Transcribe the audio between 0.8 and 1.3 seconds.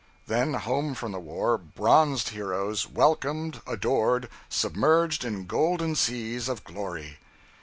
from the